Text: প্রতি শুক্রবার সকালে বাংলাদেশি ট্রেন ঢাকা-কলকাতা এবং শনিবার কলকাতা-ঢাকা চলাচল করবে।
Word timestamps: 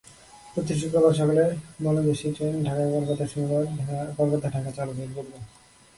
প্রতি 0.55 0.73
শুক্রবার 0.75 1.13
সকালে 1.13 1.43
বাংলাদেশি 1.79 2.27
ট্রেন 2.31 2.55
ঢাকা-কলকাতা 2.63 3.23
এবং 3.23 3.31
শনিবার 3.33 3.63
কলকাতা-ঢাকা 4.17 4.71
চলাচল 4.71 5.09
করবে। 5.15 5.37